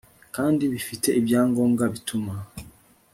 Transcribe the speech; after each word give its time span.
kandi 0.35 0.63
bifite 0.73 1.07
ibyangombwa 1.19 1.83
bituma 1.93 2.33